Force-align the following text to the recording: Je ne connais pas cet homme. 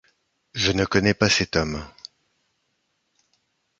Je 0.55 0.71
ne 0.71 0.83
connais 0.83 1.13
pas 1.13 1.29
cet 1.29 1.55
homme. 1.55 1.85